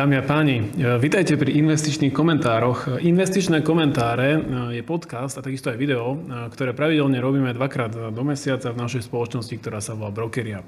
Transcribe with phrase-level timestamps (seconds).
[0.00, 0.64] Dámy a páni,
[0.96, 3.04] vítajte pri investičných komentároch.
[3.04, 4.40] Investičné komentáre
[4.72, 6.16] je podcast a takisto aj video,
[6.56, 10.64] ktoré pravidelne robíme dvakrát do mesiaca v našej spoločnosti, ktorá sa volá Brokeria.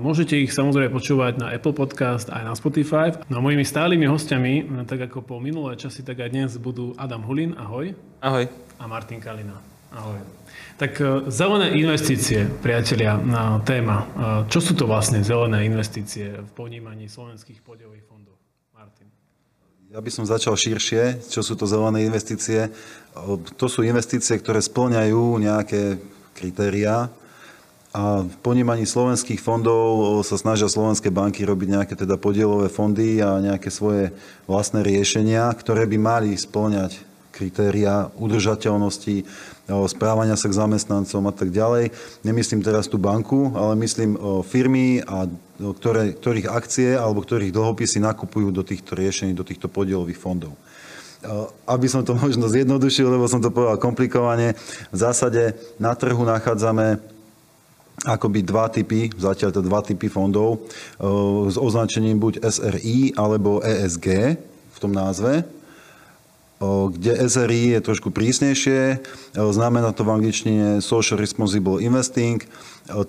[0.00, 3.12] Môžete ich samozrejme počúvať na Apple Podcast aj na Spotify.
[3.28, 7.20] No a mojimi stálymi hostiami, tak ako po minulé časy, tak aj dnes budú Adam
[7.20, 7.92] Hulin, ahoj.
[8.24, 8.48] Ahoj.
[8.80, 9.60] A Martin Kalina,
[9.92, 10.24] ahoj.
[10.80, 13.96] Tak e, zelené investície, priatelia, na téma.
[14.00, 14.04] E,
[14.48, 18.33] čo sú to vlastne zelené investície v ponímaní slovenských podiových fondov?
[18.84, 19.08] Martin.
[19.88, 22.68] Ja by som začal širšie, čo sú to zelené investície.
[23.56, 25.96] To sú investície, ktoré splňajú nejaké
[26.36, 27.08] kritériá
[27.96, 33.40] a v ponímaní slovenských fondov sa snažia slovenské banky robiť nejaké teda podielové fondy a
[33.40, 34.12] nejaké svoje
[34.44, 37.00] vlastné riešenia, ktoré by mali splňať
[37.32, 39.24] kritéria udržateľnosti,
[39.64, 41.88] správania sa k zamestnancom a tak ďalej.
[42.20, 45.24] Nemyslím teraz tú banku, ale myslím firmy, a
[45.56, 50.52] ktoré, ktorých akcie alebo ktorých dlhopisy nakupujú do týchto riešení, do týchto podielových fondov.
[51.64, 54.52] Aby som to možno zjednodušil, lebo som to povedal komplikovane,
[54.92, 57.00] v zásade na trhu nachádzame
[58.04, 60.68] akoby dva typy, zatiaľ to dva typy fondov
[61.48, 64.36] s označením buď SRI alebo ESG
[64.74, 65.46] v tom názve
[66.62, 69.02] kde SRI je trošku prísnejšie,
[69.34, 72.40] znamená to v angličtine Social Responsible Investing.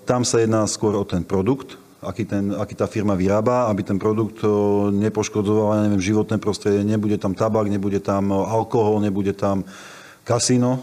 [0.04, 3.96] Tam sa jedná skôr o ten produkt, aký, ten, aký tá firma vyrába, aby ten
[3.96, 4.44] produkt
[4.92, 9.64] nepoškodzoval, neviem, životné prostredie, nebude tam tabak, nebude tam alkohol, nebude tam
[10.26, 10.82] kasíno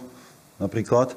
[0.58, 1.14] napríklad.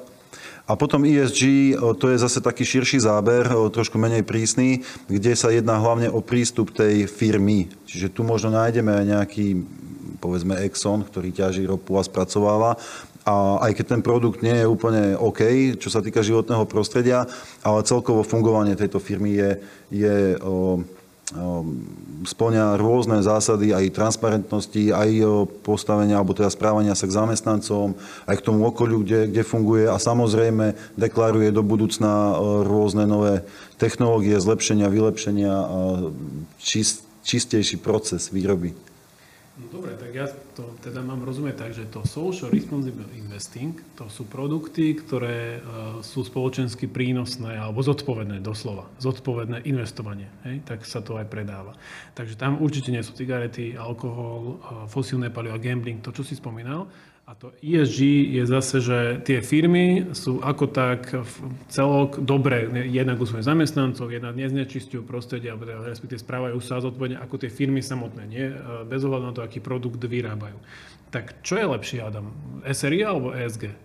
[0.67, 5.79] A potom ESG, to je zase taký širší záber, trošku menej prísny, kde sa jedná
[5.79, 7.71] hlavne o prístup tej firmy.
[7.87, 9.63] Čiže tu možno nájdeme aj nejaký
[10.17, 12.77] povedzme Exxon, ktorý ťaží ropu a spracováva.
[13.27, 17.27] A aj keď ten produkt nie je úplne OK, čo sa týka životného prostredia,
[17.59, 19.51] ale celkovo fungovanie tejto firmy je,
[19.91, 20.79] je o,
[22.23, 25.27] splňa rôzne zásady aj transparentnosti, aj
[25.59, 29.99] postavenia alebo teda správania sa k zamestnancom, aj k tomu okoliu, kde, kde funguje a
[29.99, 32.31] samozrejme deklaruje do budúcna
[32.63, 33.43] rôzne nové
[33.75, 35.53] technológie, zlepšenia, vylepšenia
[36.63, 38.71] čist, čistejší proces výroby.
[39.57, 44.05] No dobre, tak ja to teda mám rozumieť tak, že to social responsible investing, to
[44.05, 48.85] sú produkty, ktoré uh, sú spoločensky prínosné alebo zodpovedné doslova.
[49.01, 50.61] Zodpovedné investovanie, hej?
[50.61, 51.73] tak sa to aj predáva.
[52.13, 56.85] Takže tam určite nie sú cigarety, alkohol, uh, fosílne paliva, gambling, to, čo si spomínal.
[57.27, 57.99] A to ESG
[58.39, 61.11] je zase, že tie firmy sú ako tak
[61.67, 67.19] celok dobre, jednak u svojich zamestnancov, jednak neznečistujú prostredie, alebo teda respektíve správajú sa zodpovedne
[67.19, 68.47] ako tie firmy samotné, nie?
[68.87, 70.55] bez ohľadu na to, aký produkt vyrábajú.
[71.11, 72.31] Tak čo je lepšie, Adam?
[72.63, 73.75] SRI alebo ESG?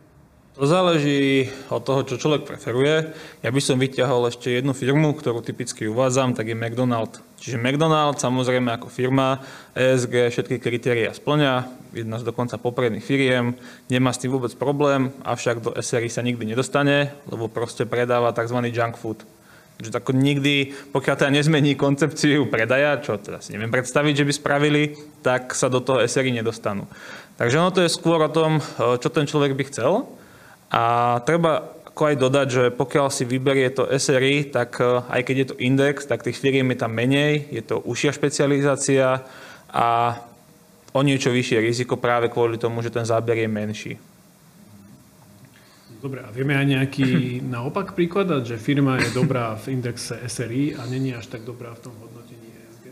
[0.54, 3.10] To záleží od toho, čo človek preferuje.
[3.42, 7.18] Ja by som vyťahol ešte jednu firmu, ktorú typicky uvádzam, tak je McDonald.
[7.42, 9.42] Čiže McDonald samozrejme ako firma
[9.74, 13.54] ESG všetky kritéria splňa, jedna z dokonca popredných firiem,
[13.88, 18.58] nemá s tým vôbec problém, avšak do SRI sa nikdy nedostane, lebo proste predáva tzv.
[18.72, 19.22] junk food.
[19.82, 24.32] Že ako nikdy, pokiaľ teda nezmení koncepciu predaja, čo teda si neviem predstaviť, že by
[24.32, 24.82] spravili,
[25.24, 26.86] tak sa do toho SRI nedostanú.
[27.40, 30.06] Takže ono to je skôr o tom, čo ten človek by chcel.
[30.72, 35.36] A treba ako aj dodať, že pokiaľ si vyberie to SRI, tak e, aj keď
[35.36, 39.28] je to index, tak tých firiem je tam menej, je to užšia špecializácia
[39.68, 39.88] a
[40.92, 43.94] o niečo vyššie riziko práve kvôli tomu, že ten záber je menší.
[46.02, 47.08] Dobre, a vieme aj nejaký
[47.54, 51.88] naopak príkladať, že firma je dobrá v indexe SRI a není až tak dobrá v
[51.88, 52.86] tom hodnotení ESG?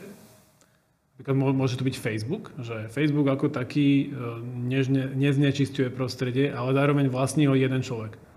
[1.34, 4.86] Môže to byť Facebook, že Facebook ako taký e,
[5.18, 8.29] neznečistuje prostredie, ale zároveň vlastní ho jeden človek.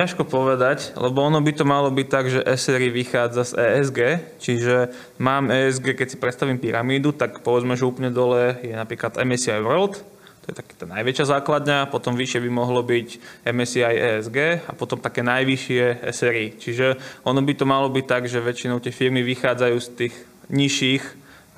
[0.00, 3.98] Ťažko povedať, lebo ono by to malo byť tak, že SRI vychádza z ESG,
[4.40, 4.88] čiže
[5.20, 10.00] mám ESG, keď si predstavím pyramídu, tak povedzme, že úplne dole je napríklad MSCI World,
[10.40, 13.08] to je taká tá najväčšia základňa, potom vyššie by mohlo byť
[13.44, 16.56] MSCI ESG a potom také najvyššie SRI.
[16.56, 16.96] Čiže
[17.28, 20.14] ono by to malo byť tak, že väčšinou tie firmy vychádzajú z tých
[20.48, 21.04] nižších,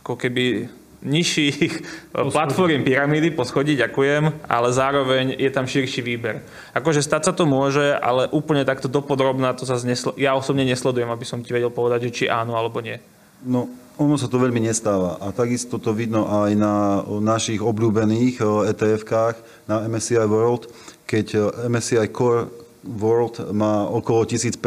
[0.02, 0.67] ako keby
[1.02, 1.72] nižších
[2.14, 6.46] platform pyramídy, poschodí, ďakujem, ale zároveň je tam širší výber.
[6.72, 11.10] Akože stať sa to môže, ale úplne takto dopodrobná to sa znesl- ja osobne nesledujem,
[11.10, 13.02] aby som ti vedel povedať, že či áno alebo nie.
[13.43, 13.66] No,
[13.99, 18.40] ono sa to veľmi nestáva a takisto to vidno aj na našich obľúbených
[18.72, 20.70] ETF-kách na MSCI World,
[21.05, 22.48] keď MSCI Core
[22.82, 24.58] World má okolo 1500,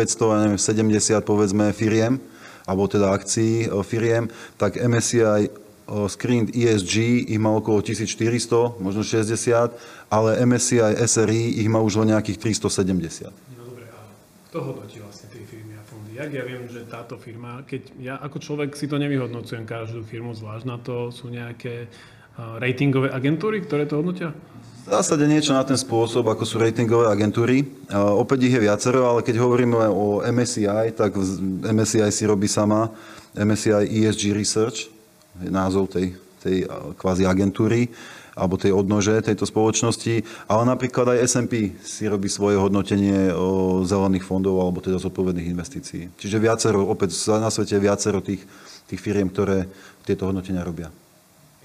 [0.45, 2.21] neviem, 70 povedzme firiem,
[2.63, 5.64] alebo teda akcií firiem, tak MSCI
[6.09, 9.73] screened ESG ich má okolo 1400, možno 60,
[10.09, 13.29] ale MSCI SRI ich má už len nejakých 370.
[13.53, 14.01] No dobre, a
[14.49, 16.15] Kto hodnotí vlastne tie firmy a fondy?
[16.15, 20.31] Jak ja viem, že táto firma, keď ja ako človek si to nevyhodnocujem každú firmu
[20.31, 21.91] zvlášť, na to sú nejaké
[22.35, 24.31] ratingové agentúry, ktoré to hodnotia?
[24.85, 27.67] V zásade niečo na ten spôsob, ako sú ratingové agentúry.
[27.91, 31.17] opäť ich je viacero, ale keď hovoríme o MSCI, tak
[31.65, 32.93] MSCI si robí sama
[33.35, 34.94] MSCI ESG Research,
[35.43, 37.91] názov tej, tej kvázi agentúry
[38.35, 44.27] alebo tej odnože tejto spoločnosti, ale napríklad aj S&P si robí svoje hodnotenie o zelených
[44.27, 46.11] fondov alebo teda zodpovedných investícií.
[46.19, 48.43] Čiže viacero, opäť na svete viacero tých,
[48.91, 49.71] tých firiem, ktoré
[50.03, 50.91] tieto hodnotenia robia.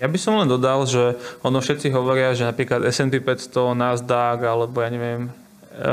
[0.00, 4.80] Ja by som len dodal, že ono všetci hovoria, že napríklad S&P 500, Nasdaq alebo
[4.80, 5.28] ja neviem,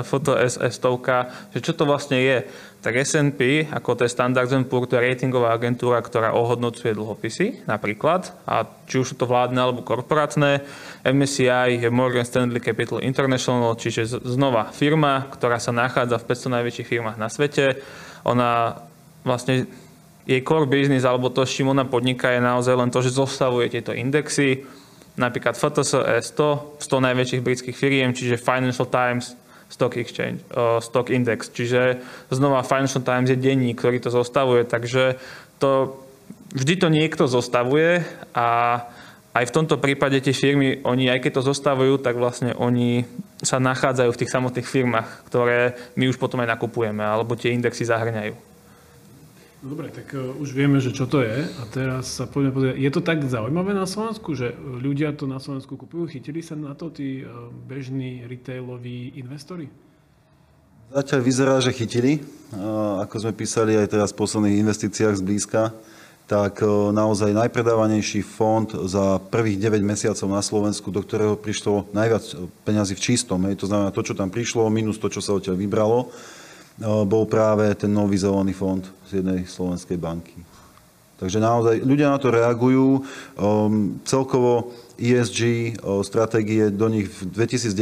[0.03, 2.38] foto SS stovka, že čo to vlastne je.
[2.81, 8.31] Tak S&P, ako to je Standard Poor's, to je ratingová agentúra, ktorá ohodnocuje dlhopisy napríklad,
[8.47, 10.63] a či už sú to vládne alebo korporátne.
[11.03, 16.88] MSCI je Morgan Stanley Capital International, čiže znova firma, ktorá sa nachádza v 500 najväčších
[16.88, 17.81] firmách na svete.
[18.23, 18.81] Ona
[19.25, 19.68] vlastne
[20.27, 23.71] jej core business alebo to, s čím ona podniká, je naozaj len to, že zostavuje
[23.71, 24.63] tieto indexy.
[25.18, 29.33] Napríklad FTSE 100, 100 najväčších britských firiem, čiže Financial Times,
[29.68, 31.52] Stock Exchange, uh, Stock Index.
[31.52, 32.00] Čiže
[32.31, 35.19] znova Financial Times je denník, ktorý to zostavuje, takže
[35.60, 36.00] to,
[36.56, 38.48] vždy to niekto zostavuje a
[39.38, 43.06] aj v tomto prípade tie firmy, oni aj keď to zostavujú, tak vlastne oni
[43.46, 47.86] sa nachádzajú v tých samotných firmách, ktoré my už potom aj nakupujeme, alebo tie indexy
[47.86, 48.46] zahrňajú.
[49.57, 52.75] Dobre, tak uh, už vieme, že čo to je a teraz sa poďme pozrieť.
[52.77, 56.13] Je to tak zaujímavé na Slovensku, že ľudia to na Slovensku kupujú?
[56.13, 59.65] Chytili sa na to tí uh, bežní retailoví investori?
[60.94, 62.24] Zatiaľ vyzerá, že chytili.
[63.04, 65.75] Ako sme písali aj teraz v posledných investíciách zblízka,
[66.31, 66.63] tak
[66.95, 72.24] naozaj najpredávanejší fond za prvých 9 mesiacov na Slovensku, do ktorého prišlo najviac
[72.63, 73.44] peňazí v čistom.
[73.51, 76.07] Hej, to znamená to, čo tam prišlo, minus to, čo sa odtiaľ vybralo,
[76.81, 80.38] bol práve ten nový zelený fond z jednej slovenskej banky.
[81.18, 83.01] Takže naozaj ľudia na to reagujú.
[83.41, 84.69] Um, celkovo
[85.01, 87.74] ESG uh, stratégie do nich v 2019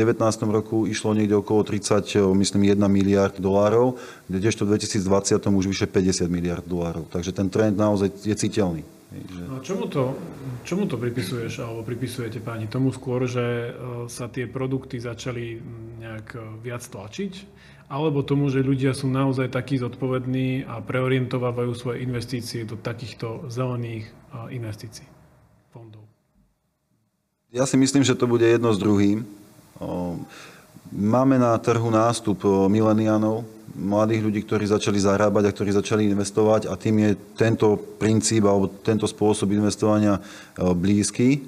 [0.48, 4.00] roku išlo niekde okolo 30, uh, myslím, 1 miliard dolárov,
[4.32, 7.12] kdežto v 2020 už vyše 50 miliard dolárov.
[7.12, 8.88] Takže ten trend naozaj je citeľný.
[9.48, 10.16] No, čomu, to,
[10.64, 12.72] čomu to pripisuješ, alebo pripisujete páni?
[12.72, 15.60] Tomu skôr, že uh, sa tie produkty začali
[16.00, 17.34] nejak viac tlačiť?
[17.86, 24.10] Alebo tomu, že ľudia sú naozaj takí zodpovední a preorientovávajú svoje investície do takýchto zelených
[24.50, 25.06] investícií,
[25.70, 26.02] fondov?
[27.54, 29.24] Ja si myslím, že to bude jedno s druhým.
[30.92, 33.46] Máme na trhu nástup mileniánov,
[33.76, 38.72] mladých ľudí, ktorí začali zarábať a ktorí začali investovať a tým je tento princíp alebo
[38.82, 40.20] tento spôsob investovania
[40.58, 41.44] blízky.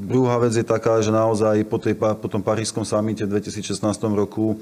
[0.00, 3.84] Druhá vec je taká, že naozaj po, tej, po tom parížskom samite v 2016
[4.16, 4.56] roku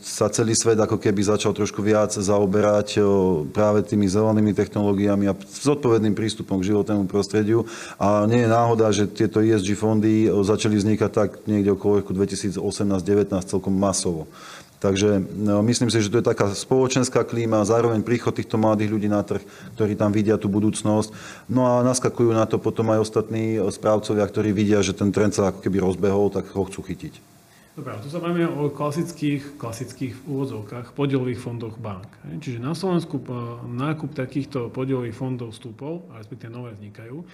[0.00, 2.96] sa celý svet ako keby začal trošku viac zaoberať
[3.52, 7.68] práve tými zelenými technológiami a zodpovedným prístupom k životnému prostrediu.
[8.00, 13.36] A nie je náhoda, že tieto ESG fondy začali vznikať tak niekde okolo roku 2018-2019
[13.44, 14.24] celkom masovo.
[14.84, 19.08] Takže no, myslím si, že to je taká spoločenská klíma, zároveň príchod týchto mladých ľudí
[19.08, 19.40] na trh,
[19.80, 21.08] ktorí tam vidia tú budúcnosť.
[21.48, 25.48] No a naskakujú na to potom aj ostatní správcovia, ktorí vidia, že ten trend sa
[25.48, 27.16] ako keby rozbehol, tak ho chcú chytiť.
[27.74, 32.06] Dobre, tu sa máme o klasických, klasických úvodzovkách podielových fondoch bank.
[32.44, 33.18] Čiže na Slovensku
[33.64, 37.24] nákup takýchto podielových fondov vstúpol, respektíve nové vznikajú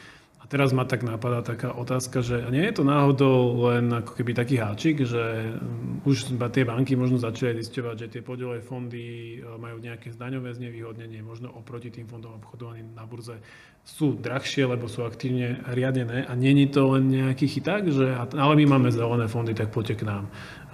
[0.50, 4.58] teraz ma tak napadá taká otázka, že nie je to náhodou len ako keby taký
[4.58, 9.78] háčik, že mm, už tie banky možno začali zisťovať, že tie podielové fondy e, majú
[9.78, 13.38] nejaké zdaňové znevýhodnenie, možno oproti tým fondom obchodovaným na burze
[13.86, 18.76] sú drahšie, lebo sú aktívne riadené a není to len nejaký chyták, že ale my
[18.76, 20.24] máme zelené fondy, tak poďte k nám.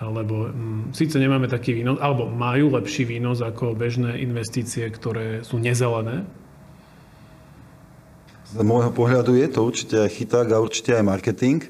[0.00, 5.44] Lebo m, mm, síce nemáme taký výnos, alebo majú lepší výnos ako bežné investície, ktoré
[5.44, 6.24] sú nezelené,
[8.54, 11.66] z môjho pohľadu je to určite aj chyták a určite aj marketing.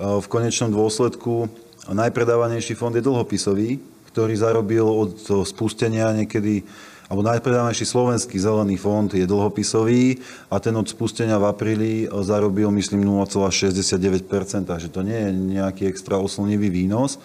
[0.00, 1.52] V konečnom dôsledku
[1.92, 3.76] najpredávanejší fond je dlhopisový,
[4.12, 6.64] ktorý zarobil od spustenia niekedy
[7.06, 10.18] alebo najpredávanejší slovenský zelený fond je dlhopisový
[10.50, 16.18] a ten od spustenia v apríli zarobil, myslím, 0,69%, takže to nie je nejaký extra
[16.18, 17.22] oslnivý výnos.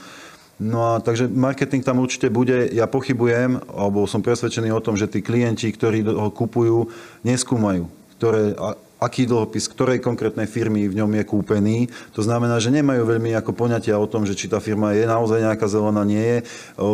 [0.61, 2.69] No a takže marketing tam určite bude.
[2.69, 6.85] Ja pochybujem, alebo som presvedčený o tom, že tí klienti, ktorí ho kupujú,
[7.25, 7.89] neskúmajú
[8.21, 8.53] ktoré,
[9.01, 11.89] aký dlhopis ktorej konkrétnej firmy v ňom je kúpený.
[12.13, 15.41] To znamená, že nemajú veľmi ako poňatia o tom, že či tá firma je naozaj
[15.41, 16.37] nejaká zelená, nie je.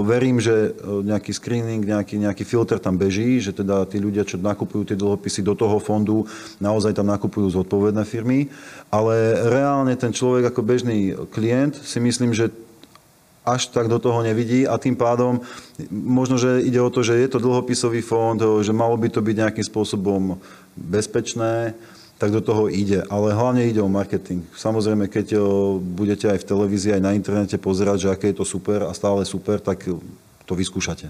[0.08, 0.72] Verím, že
[1.04, 5.44] nejaký screening, nejaký, nejaký filter tam beží, že teda tí ľudia, čo nakupujú tie dlhopisy
[5.44, 6.24] do toho fondu,
[6.64, 8.48] naozaj tam nakupujú zodpovedné firmy.
[8.88, 12.56] Ale reálne ten človek ako bežný klient si myslím, že
[13.48, 15.40] až tak do toho nevidí a tým pádom
[15.88, 19.36] možno, že ide o to, že je to dlhopisový fond, že malo by to byť
[19.40, 20.36] nejakým spôsobom
[20.76, 21.72] bezpečné,
[22.20, 23.08] tak do toho ide.
[23.08, 24.44] Ale hlavne ide o marketing.
[24.52, 25.40] Samozrejme, keď
[25.80, 29.24] budete aj v televízii, aj na internete pozerať, že aké je to super a stále
[29.24, 29.88] super, tak
[30.44, 31.08] to vyskúšate.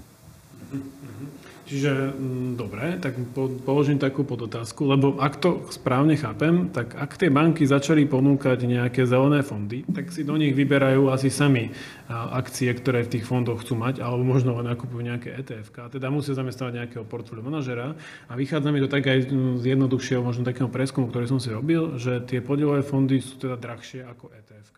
[1.68, 3.12] Čiže mm, dobre, tak
[3.60, 9.04] položím takú podotázku, lebo ak to správne chápem, tak ak tie banky začali ponúkať nejaké
[9.04, 11.68] zelené fondy, tak si do nich vyberajú asi sami
[12.08, 15.92] akcie, ktoré v tých fondoch chcú mať, alebo možno nakupujú nejaké ETF.
[15.92, 17.92] Teda musia zamestnávať nejakého portfólio manažera.
[18.26, 19.28] A vychádza mi to tak aj
[19.60, 23.60] z jednoduchšieho, možno takého preskumu, ktorý som si robil, že tie podielové fondy sú teda
[23.60, 24.68] drahšie ako ETF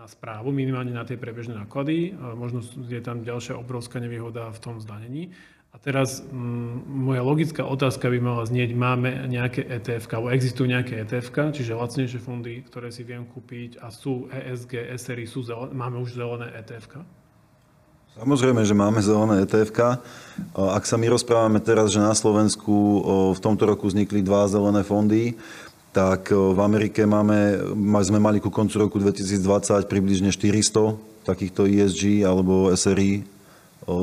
[0.00, 2.16] na správu, minimálne na tie prebežné náklady.
[2.16, 5.36] Možno je tam ďalšia obrovská nevýhoda v tom zdanení.
[5.70, 10.66] A teraz m, mm, moja logická otázka by mala znieť, máme nejaké ETF, alebo existujú
[10.66, 15.70] nejaké ETF, čiže lacnejšie fondy, ktoré si viem kúpiť a sú ESG, SRI, sú zelené,
[15.70, 17.06] máme už zelené ETF?
[18.18, 19.70] Samozrejme, že máme zelené ETF.
[20.58, 22.74] Ak sa my rozprávame teraz, že na Slovensku
[23.32, 25.38] v tomto roku vznikli dva zelené fondy,
[25.94, 27.62] tak v Amerike máme,
[28.02, 33.22] sme mali ku koncu roku 2020 približne 400 takýchto ESG alebo SRI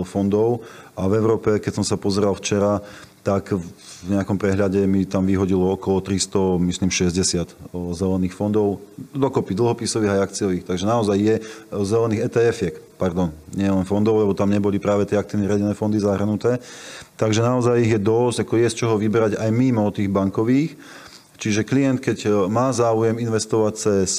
[0.05, 0.65] fondov
[0.97, 2.81] a v Európe, keď som sa pozeral včera,
[3.27, 8.79] tak v nejakom prehľade mi tam vyhodilo okolo 300, myslím 60 zelených fondov,
[9.11, 10.63] dokopy dlhopisových aj akciových.
[10.63, 11.35] Takže naozaj je
[11.75, 12.59] zelených etf
[12.97, 16.57] pardon, nie len fondov, lebo tam neboli práve tie aktívne riadené fondy zahrnuté.
[17.19, 20.73] Takže naozaj ich je dosť, ako je z čoho vyberať aj mimo tých bankových.
[21.37, 24.17] Čiže klient, keď má záujem investovať cez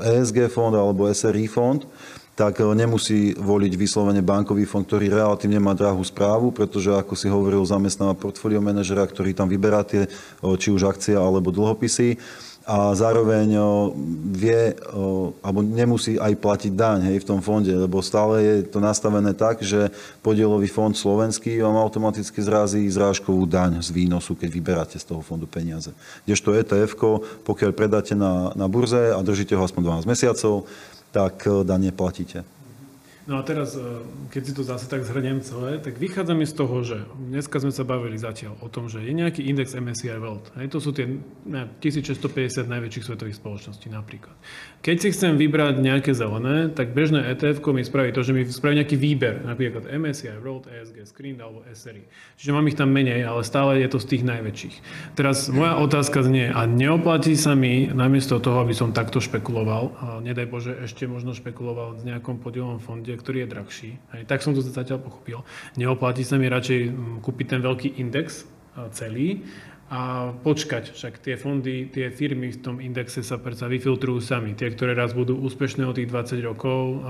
[0.00, 1.84] ESG fond alebo SRI fond,
[2.36, 7.26] tak eh, nemusí voliť vyslovene bankový fond, ktorý relatívne má drahú správu, pretože ako si
[7.32, 12.20] hovoril, zamestnáva portfólio manažera, ktorý tam vyberá tie, eh, či už akcie alebo dlhopisy
[12.66, 13.64] a zároveň eh,
[14.36, 14.62] vie,
[15.40, 19.64] alebo nemusí aj platiť daň hej, v tom fonde, lebo stále je to nastavené tak,
[19.64, 19.88] že
[20.20, 25.48] podielový fond slovenský vám automaticky zrazí zrážkovú daň z výnosu, keď vyberáte z toho fondu
[25.48, 25.94] peniaze.
[26.28, 26.92] Kdežto ETF,
[27.48, 30.68] pokiaľ predáte na, na burze a držíte ho aspoň 12 mesiacov,
[31.16, 32.44] tak eh, dane platíte.
[33.26, 33.82] No a teraz, eh,
[34.30, 37.74] keď si to zase tak zhrniem celé, tak vychádza mi z toho, že dneska sme
[37.74, 40.54] sa bavili zatiaľ o tom, že je nejaký index MSCI World.
[40.54, 41.10] Hej, to sú tie
[41.42, 44.30] ne, 1650 najväčších svetových spoločností napríklad.
[44.78, 48.78] Keď si chcem vybrať nejaké zelené, tak bežné ETF mi spraví to, že mi spraví
[48.78, 52.06] nejaký výber, napríklad MSCI World, ESG Screen alebo SRI.
[52.38, 54.74] Čiže mám ich tam menej, ale stále je to z tých najväčších.
[55.18, 60.06] Teraz moja otázka znie, a neoplatí sa mi namiesto toho, aby som takto špekuloval, a
[60.22, 63.90] nedaj Bože ešte možno špekuloval v nejakom podielovom fonde, ktorý je drahší.
[64.14, 65.42] Hej, tak som to zatiaľ pochopil.
[65.80, 68.44] Neoplatí sa mi radšej mm, kúpiť ten veľký index
[68.92, 69.40] celý
[69.86, 70.98] a počkať.
[70.98, 74.58] Však tie fondy, tie firmy v tom indexe sa predsa vyfiltrujú sami.
[74.58, 77.06] Tie, ktoré raz budú úspešné o tých 20 rokov,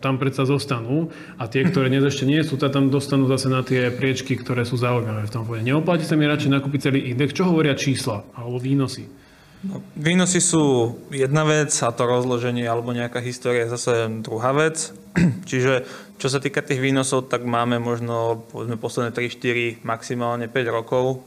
[0.00, 3.92] tam predsa zostanú a tie, ktoré dnes ešte nie sú, tam dostanú zase na tie
[3.92, 5.68] priečky, ktoré sú zaujímavé v tom fonde.
[5.68, 7.36] Neoplatí sa mi radšej nakúpiť celý index.
[7.36, 9.04] Čo hovoria čísla alebo výnosy?
[9.62, 14.90] No, výnosy sú jedna vec a to rozloženie alebo nejaká história je zase druhá vec.
[15.50, 15.86] Čiže
[16.18, 21.22] čo sa týka tých výnosov, tak máme možno povedzme posledné 3, 4, maximálne 5 rokov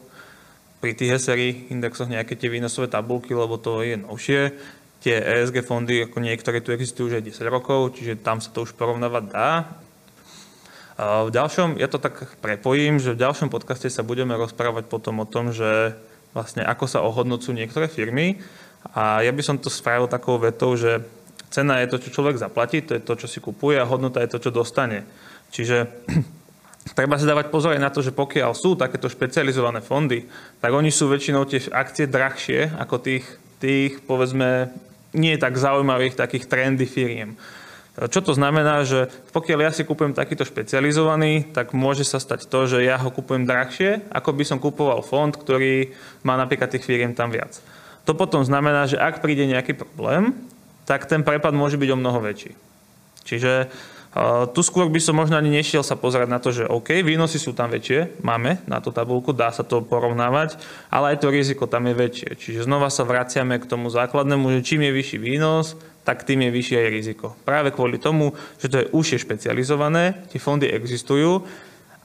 [0.84, 4.51] pri tých SRI indexoch nejaké tie výnosové tabulky, lebo to je novšie.
[5.00, 8.68] Tie ESG fondy, ako niektoré tu existujú už aj 10 rokov, čiže tam sa to
[8.68, 9.50] už porovnávať dá.
[11.00, 15.27] V ďalšom, ja to tak prepojím, že v ďalšom podcaste sa budeme rozprávať potom o
[15.27, 15.96] tom, že
[16.36, 18.44] vlastne ako sa ohodnocujú niektoré firmy.
[18.92, 21.01] A ja by som to spravil takou vetou, že
[21.50, 24.36] cena je to, čo človek zaplatí, to je to, čo si kupuje a hodnota je
[24.36, 25.08] to, čo dostane.
[25.50, 25.88] Čiže
[27.00, 30.27] treba si dávať pozor aj na to, že pokiaľ sú takéto špecializované fondy,
[30.60, 33.25] tak oni sú väčšinou tie akcie drahšie ako tých,
[33.63, 34.75] tých povedzme,
[35.15, 37.39] nie tak zaujímavých takých trendy firiem.
[37.96, 42.68] Čo to znamená, že pokiaľ ja si kúpujem takýto špecializovaný, tak môže sa stať to,
[42.68, 45.96] že ja ho kúpujem drahšie, ako by som kupoval fond, ktorý
[46.28, 47.56] má napríklad tých firiem tam viac.
[48.04, 50.36] To potom znamená, že ak príde nejaký problém,
[50.84, 52.52] tak ten prepad môže byť o mnoho väčší.
[53.24, 53.72] Čiže
[54.16, 57.36] Uh, tu skôr by som možno ani nešiel sa pozerať na to, že OK, výnosy
[57.36, 60.56] sú tam väčšie, máme na tú tabulku, dá sa to porovnávať,
[60.88, 62.30] ale aj to riziko tam je väčšie.
[62.40, 65.75] Čiže znova sa vraciame k tomu základnému, že čím je vyšší výnos,
[66.06, 67.28] tak tým je vyššie aj riziko.
[67.42, 71.42] Práve kvôli tomu, že to je užšie špecializované, tie fondy existujú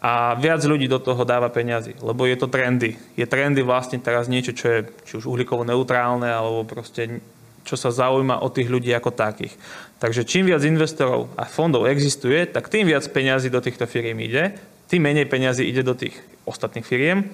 [0.00, 2.96] a viac ľudí do toho dáva peniazy, lebo je to trendy.
[3.20, 7.20] Je trendy vlastne teraz niečo, čo je či už uhlíkovo neutrálne, alebo proste
[7.68, 9.52] čo sa zaujíma o tých ľudí ako takých.
[10.00, 14.56] Takže čím viac investorov a fondov existuje, tak tým viac peňazí do týchto firiem ide,
[14.88, 16.16] tým menej peňazí ide do tých
[16.48, 17.28] ostatných firiem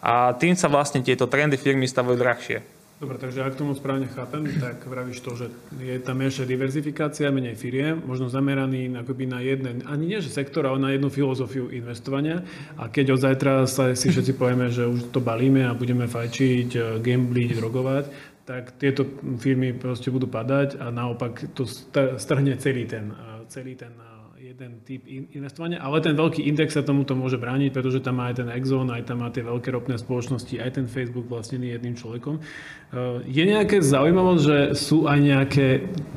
[0.00, 2.75] a tým sa vlastne tieto trendy firmy stavajú drahšie.
[2.96, 7.52] Dobre, takže ak tomu správne chápem, tak vravíš to, že je tam ešte diverzifikácia, menej
[7.52, 12.40] firiem, možno zameraný akoby na jeden, ani nie že sektor, ale na jednu filozofiu investovania.
[12.80, 16.68] A keď od zajtra sa si všetci povieme, že už to balíme a budeme fajčiť,
[16.72, 18.04] eh, gambliť, drogovať,
[18.48, 19.04] tak tieto
[19.44, 21.68] firmy proste budú padať a naopak to
[22.16, 23.92] strhne celý ten, eh, celý ten
[24.36, 28.44] jeden typ investovania, ale ten veľký index sa tomuto môže brániť, pretože tam má aj
[28.44, 32.36] ten Exxon, aj tam má tie veľké ropné spoločnosti, aj ten Facebook vlastnený jedným človekom.
[32.36, 35.66] Eh, je nejaké zaujímavosť, že sú aj nejaké,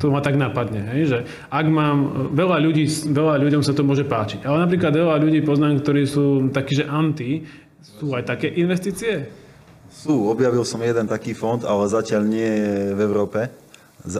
[0.03, 1.97] to ma tak napadne, hej, že ak mám,
[2.35, 6.51] veľa ľudí, veľa ľuďom sa to môže páčiť, ale napríklad veľa ľudí poznám, ktorí sú
[6.51, 7.47] takí, že anti,
[7.79, 9.31] sú aj také investície?
[9.87, 13.47] Sú, objavil som jeden taký fond, ale zatiaľ nie je v Európe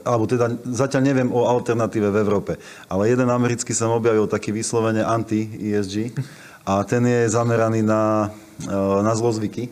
[0.03, 2.53] alebo teda zatiaľ neviem o alternatíve v Európe,
[2.91, 6.11] ale jeden americký som objavil taký vyslovene anti-ESG
[6.67, 8.27] a ten je zameraný na,
[8.59, 9.71] e, na zlozvyky,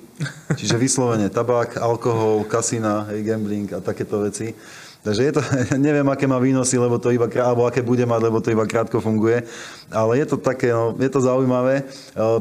[0.56, 4.56] čiže vyslovene tabak, alkohol, kasína, gambling a takéto veci.
[5.04, 5.42] Takže je to,
[5.88, 9.00] neviem, aké má výnosy, lebo to iba, alebo aké bude mať, lebo to iba krátko
[9.00, 9.46] funguje.
[9.88, 11.82] Ale je to také, no, je to zaujímavé.
[11.82, 11.84] E,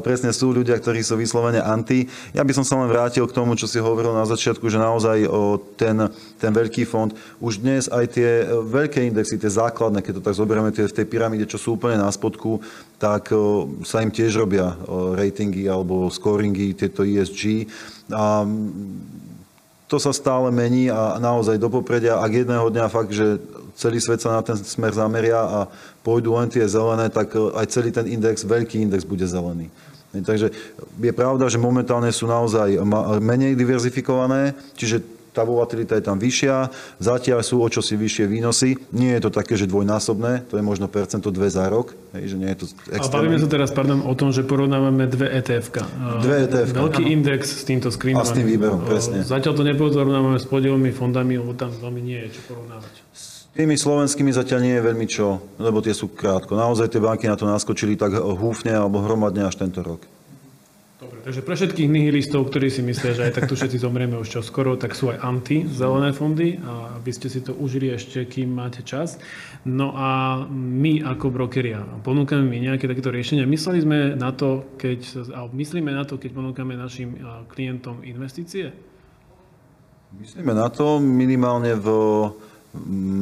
[0.03, 2.11] presne sú ľudia, ktorí sú vyslovene anti.
[2.35, 5.29] Ja by som sa len vrátil k tomu, čo si hovoril na začiatku, že naozaj
[5.31, 6.11] o ten,
[6.41, 10.75] ten veľký fond, už dnes aj tie veľké indexy, tie základné, keď to tak zoberieme
[10.75, 12.59] tie v tej pyramíde, čo sú úplne na spodku,
[12.97, 13.29] tak
[13.85, 14.73] sa im tiež robia
[15.13, 17.69] ratingy alebo scoringy, tieto ESG.
[18.09, 18.41] A
[19.87, 23.39] to sa stále mení a naozaj do popredia, ak jedného dňa fakt, že
[23.79, 25.59] celý svet sa na ten smer zameria a
[26.03, 29.71] pôjdu len tie zelené, tak e, aj celý ten index, veľký index bude zelený.
[30.11, 30.49] Takže
[30.97, 32.79] je pravda, že momentálne sú naozaj
[33.19, 35.03] menej diverzifikované, čiže
[35.37, 38.73] tá volatilita je tam vyššia, zatiaľ sú o čosi vyššie výnosy.
[38.89, 42.35] Nie je to také, že dvojnásobné, to je možno percento dve za rok, hej, že
[42.41, 43.05] nie je to extrémne.
[43.05, 45.69] A bavíme sa teraz, pardon, o tom, že porovnávame dve etf
[46.25, 47.13] Dve etf Veľký ano.
[47.13, 48.25] index s týmto screenom.
[48.25, 49.21] A s tým výberom, presne.
[49.21, 52.93] Zatiaľ to neporovnávame s podielmi fondami, lebo tam veľmi nie je čo porovnávať.
[53.13, 56.53] S tými slovenskými zatiaľ nie je veľmi čo, lebo tie sú krátko.
[56.57, 60.01] Naozaj tie banky na to naskočili tak húfne alebo hromadne až tento rok.
[61.27, 64.39] Takže pre všetkých nihilistov, ktorí si myslia, že aj tak tu všetci zomrieme už čo
[64.39, 68.79] skoro, tak sú aj anti-zelené fondy a aby ste si to užili ešte, kým máte
[68.87, 69.19] čas.
[69.67, 73.43] No a my ako brokeria ponúkame mi nejaké takéto riešenia.
[73.43, 77.19] Mysleli sme na to, keď, alebo myslíme na to, keď ponúkame našim
[77.51, 78.71] klientom investície?
[80.15, 81.87] Myslíme na to minimálne v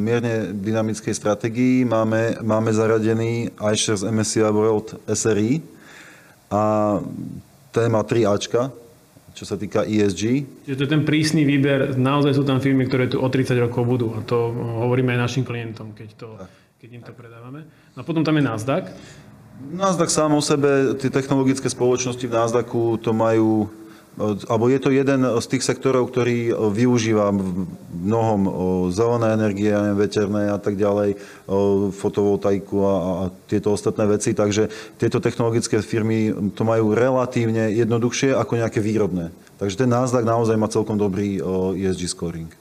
[0.06, 1.90] mierne dynamickej stratégii.
[1.90, 5.58] Máme, máme zaradený iShares MSCI World SRI
[6.54, 7.02] a
[7.76, 8.72] ten má 3 Ačka,
[9.36, 10.48] čo sa týka ESG.
[10.64, 13.84] Čiže to je ten prísny výber, naozaj sú tam firmy, ktoré tu o 30 rokov
[13.84, 14.56] budú a to
[14.88, 16.28] hovoríme aj našim klientom, keď, to,
[16.80, 17.68] keď im to predávame.
[17.92, 18.88] No a potom tam je Nasdaq.
[19.76, 23.68] Nasdaq sám o sebe, tie technologické spoločnosti v Nasdaqu to majú
[24.22, 27.36] alebo je to jeden z tých sektorov, ktorý využíva
[27.92, 28.42] mnohom
[28.88, 31.20] zelené energie, veterné a tak ďalej,
[31.92, 34.32] fotovoltaiku a, a tieto ostatné veci.
[34.32, 39.36] Takže tieto technologické firmy to majú relatívne jednoduchšie ako nejaké výrobné.
[39.60, 41.44] Takže ten Nasdaq naozaj má celkom dobrý
[41.76, 42.52] ESG scoring.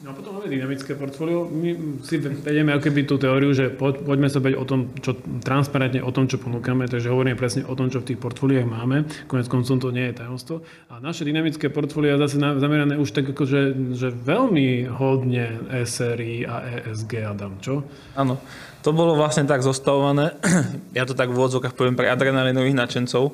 [0.00, 1.46] No a potom máme dynamické portfólio.
[1.46, 5.14] My si vedieme ako keby tú teóriu, že poďme sa bať o tom, čo
[5.46, 9.06] transparentne o tom, čo ponúkame, takže hovoríme presne o tom, čo v tých portfóliách máme.
[9.30, 10.66] Konec koncom to nie je tajomstvo.
[10.90, 16.82] A naše dynamické portfólio zase zamerané už tak ako, že, že veľmi hodne SRI a
[16.82, 17.86] ESG, Adam, čo?
[18.18, 18.42] Áno.
[18.80, 20.32] To bolo vlastne tak zostavované,
[20.98, 23.28] ja to tak v úvodzovkách poviem pre adrenalinových nadšencov,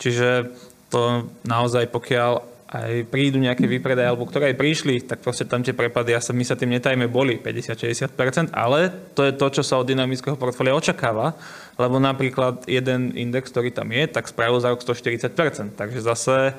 [0.00, 0.48] čiže
[0.88, 5.72] to naozaj pokiaľ aj prídu nejaké výpredaje, alebo ktoré aj prišli, tak proste tam tie
[5.72, 9.80] prepady, ja sa, my sa tým netajme, boli 50-60%, ale to je to, čo sa
[9.80, 11.32] od dynamického portfólia očakáva,
[11.80, 16.52] lebo napríklad jeden index, ktorý tam je, tak spravil za rok 140%, takže zase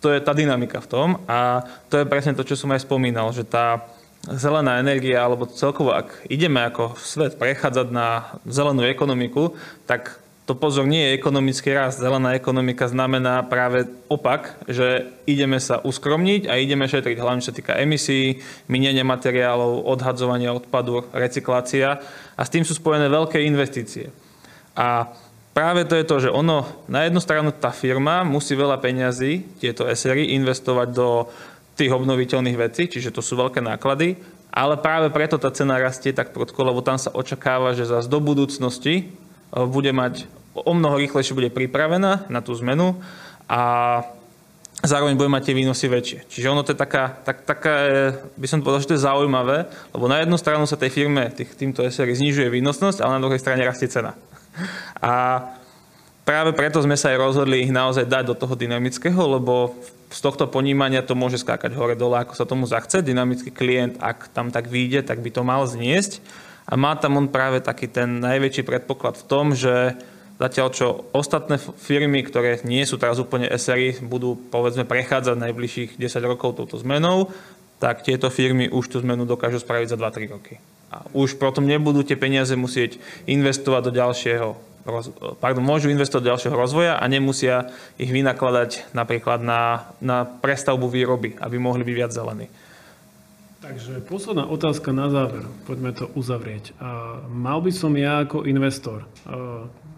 [0.00, 1.60] to je tá dynamika v tom a
[1.92, 3.84] to je presne to, čo som aj spomínal, že tá
[4.32, 10.82] zelená energia, alebo celkovo, ak ideme ako svet prechádzať na zelenú ekonomiku, tak to pozor
[10.82, 12.02] nie je ekonomický rast.
[12.02, 17.58] Zelená ekonomika znamená práve opak, že ideme sa uskromniť a ideme šetriť, hlavne čo sa
[17.58, 22.02] týka emisí, minenia materiálov, odhadzovania odpadu, recyklácia
[22.34, 24.10] a s tým sú spojené veľké investície.
[24.74, 25.14] A
[25.54, 29.86] práve to je to, že ono, na jednu stranu tá firma musí veľa peňazí, tieto
[29.86, 31.30] SRI, investovať do
[31.78, 34.18] tých obnoviteľných vecí, čiže to sú veľké náklady,
[34.50, 38.18] ale práve preto tá cena rastie tak prudko, lebo tam sa očakáva, že zase do
[38.18, 39.14] budúcnosti
[39.54, 42.98] bude mať o mnoho rýchlejšie bude pripravená na tú zmenu
[43.46, 44.02] a
[44.82, 46.18] zároveň bude mať tie výnosy väčšie.
[46.26, 47.74] Čiže ono to je taká, tak, taká
[48.34, 51.52] by som povedal, že to je zaujímavé, lebo na jednu stranu sa tej firme, tých,
[51.54, 54.16] týmto SRI znižuje výnosnosť, ale na druhej strane rastie cena.
[55.04, 55.44] A
[56.24, 59.76] práve preto sme sa aj rozhodli ich naozaj dať do toho dynamického, lebo
[60.10, 62.98] z tohto ponímania to môže skákať hore-dole, ako sa tomu zachce.
[62.98, 66.18] Dynamický klient, ak tam tak vyjde, tak by to mal zniesť.
[66.70, 69.98] A má tam on práve taký ten najväčší predpoklad v tom, že
[70.38, 76.30] zatiaľ čo ostatné firmy, ktoré nie sú teraz úplne SRI, budú povedzme prechádzať najbližších 10
[76.30, 77.28] rokov touto zmenou,
[77.82, 80.62] tak tieto firmy už tú zmenu dokážu spraviť za 2-3 roky.
[80.94, 84.48] A už potom nebudú tie peniaze musieť investovať do ďalšieho
[85.40, 87.68] pardon, môžu investovať do ďalšieho rozvoja a nemusia
[88.00, 92.48] ich vynakladať napríklad na, na prestavbu výroby, aby mohli byť viac zelení.
[93.70, 95.46] Takže posledná otázka na záver.
[95.62, 96.74] Poďme to uzavrieť.
[97.30, 99.06] Mal by som ja ako investor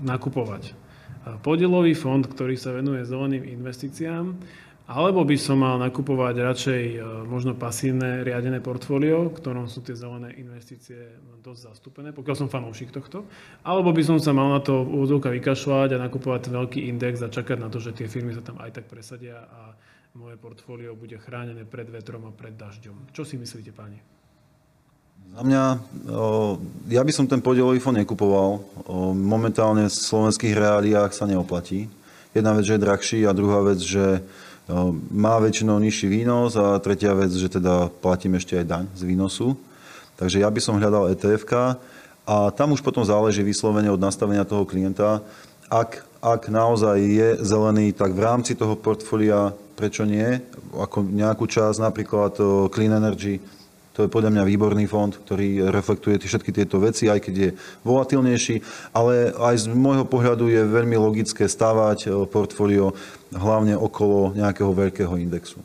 [0.04, 0.76] nakupovať
[1.40, 4.36] podielový fond, ktorý sa venuje zeleným investíciám,
[4.92, 6.82] alebo by som mal nakupovať radšej
[7.24, 12.92] možno pasívne riadené portfólio, v ktorom sú tie zelené investície dosť zastúpené, pokiaľ som fanúšik
[12.92, 13.24] tohto.
[13.64, 17.56] Alebo by som sa mal na to úvodzovka vykašľať a nakupovať veľký index a čakať
[17.56, 19.72] na to, že tie firmy sa tam aj tak presadia a
[20.12, 23.16] moje portfólio bude chránené pred vetrom a pred dažďom.
[23.16, 23.96] Čo si myslíte, páni?
[25.32, 25.62] Za mňa,
[26.92, 28.60] ja by som ten podielový fond nekupoval.
[29.16, 31.88] Momentálne v slovenských reáliách sa neoplatí.
[32.36, 34.20] Jedna vec, že je drahší a druhá vec, že
[35.08, 39.56] má väčšinou nižší výnos a tretia vec, že teda platím ešte aj daň z výnosu.
[40.20, 41.48] Takže ja by som hľadal etf
[42.28, 45.24] a tam už potom záleží vyslovene od nastavenia toho klienta.
[45.72, 50.40] Ak, ak naozaj je zelený, tak v rámci toho portfólia prečo nie?
[50.76, 52.36] Ako nejakú časť, napríklad
[52.70, 53.40] Clean Energy,
[53.92, 57.50] to je podľa mňa výborný fond, ktorý reflektuje všetky tieto veci, aj keď je
[57.84, 58.64] volatilnejší,
[58.96, 62.96] ale aj z môjho pohľadu je veľmi logické stávať portfólio
[63.36, 65.60] hlavne okolo nejakého veľkého indexu.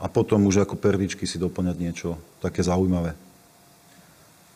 [0.00, 3.12] A potom už ako perličky si doplňať niečo také zaujímavé.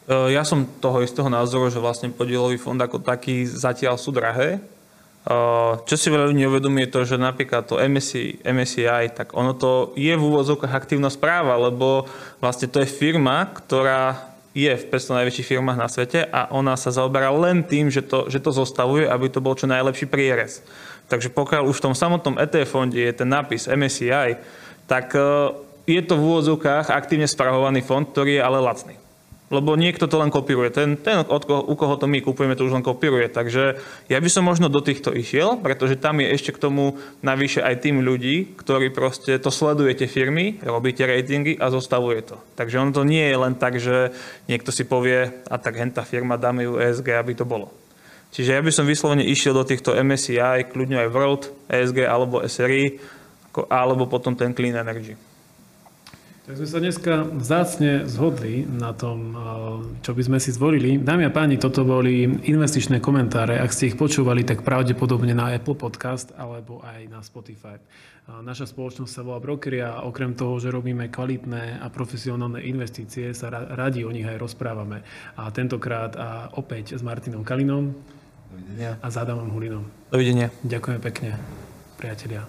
[0.09, 4.65] E, ja som toho istého názoru, že vlastne podielový fond ako taký zatiaľ sú drahé,
[5.89, 9.97] čo si veľa ľudí neuvedomí je to, že napríklad to MSI, MSCI, tak ono to
[9.97, 12.05] je v úvodzovkách aktívna správa, lebo
[12.45, 14.21] vlastne to je firma, ktorá
[14.53, 18.29] je v 500 najväčších firmách na svete a ona sa zaoberá len tým, že to,
[18.29, 20.61] že to zostavuje, aby to bol čo najlepší prierez.
[21.09, 24.39] Takže pokiaľ už v tom samotnom ETF fonde je ten nápis MSCI,
[24.85, 25.21] tak e,
[25.89, 29.04] je to v úvodzovkách aktívne spravovaný fond, ktorý je ale lacný.
[29.53, 30.73] Lebo niekto to len kopíruje.
[30.73, 33.29] Ten, ten od koho, u koho to my kupujeme, to už len kopíruje.
[33.29, 33.77] Takže
[34.09, 37.85] ja by som možno do týchto išiel, pretože tam je ešte k tomu navyše aj
[37.85, 42.41] tým ľudí, ktorí proste to sledujete firmy, robíte ratingy a zostavuje to.
[42.57, 44.17] Takže ono to nie je len tak, že
[44.49, 47.69] niekto si povie, a tak henta firma, dáme ju ESG, aby to bolo.
[48.35, 52.99] Čiže ja by som vyslovene išiel do týchto MSCI, kľudne aj World, ESG alebo SRI,
[53.71, 55.34] alebo potom ten Clean Energy.
[56.45, 59.33] Tak sme sa dneska vzácne zhodli na tom,
[60.05, 61.01] čo by sme si zvolili.
[61.01, 63.57] Dámy a páni, toto boli investičné komentáre.
[63.57, 67.81] Ak ste ich počúvali, tak pravdepodobne na Apple Podcast alebo aj na Spotify.
[68.29, 73.49] Naša spoločnosť sa volá Brokery a okrem toho, že robíme kvalitné a profesionálne investície, sa
[73.49, 75.01] radi o nich aj rozprávame.
[75.41, 77.97] A tentokrát a opäť s Martinom Kalinom
[78.53, 79.01] Dovidenia.
[79.01, 79.89] a s Adamom Hulinom.
[80.13, 80.53] Dovidenia.
[80.61, 81.41] Ďakujem pekne,
[81.97, 82.45] priatelia.